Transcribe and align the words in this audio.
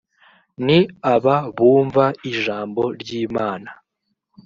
ni 0.65 0.79
aba 1.13 1.35
bumva 1.55 2.05
ijambo 2.31 2.83
ry’ 3.01 3.09
imana 3.25 3.69